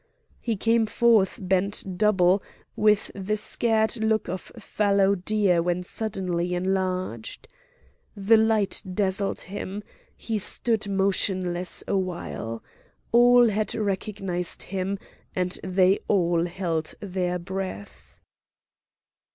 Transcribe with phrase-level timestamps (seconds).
[0.39, 2.41] He came forth bent double,
[2.75, 7.47] with the scared look of fallow deer when suddenly enlarged.
[8.17, 9.83] The light dazzled him;
[10.17, 12.63] he stood motionless awhile.
[13.11, 14.97] All had recognised him,
[15.35, 18.19] and they held their breath.